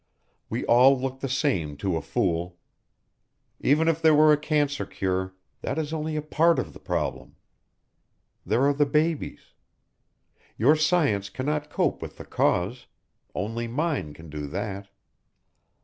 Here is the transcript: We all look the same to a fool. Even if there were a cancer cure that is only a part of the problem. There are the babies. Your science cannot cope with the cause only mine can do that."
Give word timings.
We 0.49 0.65
all 0.65 0.99
look 0.99 1.19
the 1.19 1.29
same 1.29 1.77
to 1.77 1.95
a 1.95 2.01
fool. 2.01 2.57
Even 3.59 3.87
if 3.87 4.01
there 4.01 4.15
were 4.15 4.33
a 4.33 4.35
cancer 4.35 4.83
cure 4.83 5.35
that 5.61 5.77
is 5.77 5.93
only 5.93 6.15
a 6.15 6.23
part 6.23 6.57
of 6.57 6.73
the 6.73 6.79
problem. 6.79 7.35
There 8.43 8.65
are 8.65 8.73
the 8.73 8.87
babies. 8.87 9.53
Your 10.57 10.75
science 10.75 11.29
cannot 11.29 11.69
cope 11.69 12.01
with 12.01 12.17
the 12.17 12.25
cause 12.25 12.87
only 13.35 13.67
mine 13.67 14.15
can 14.15 14.31
do 14.31 14.47
that." 14.47 14.87